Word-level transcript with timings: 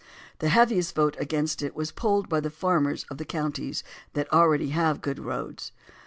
The 0.39 0.49
heaviest 0.49 0.95
vote 0.95 1.15
against 1.19 1.61
it 1.61 1.75
was 1.75 1.91
polled 1.91 2.27
by 2.27 2.39
the 2.39 2.49
farmers 2.49 3.03
of 3.11 3.19
the 3.19 3.23
counties 3.23 3.83
that 4.13 4.33
already 4.33 4.69
have 4.69 4.99
good 4.99 5.19
roads. 5.19 5.71